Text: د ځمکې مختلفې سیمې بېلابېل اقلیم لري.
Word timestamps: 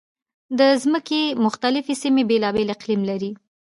د 0.59 0.61
ځمکې 0.83 1.21
مختلفې 1.45 1.93
سیمې 2.03 2.23
بېلابېل 2.29 2.69
اقلیم 2.75 3.01
لري. 3.09 3.31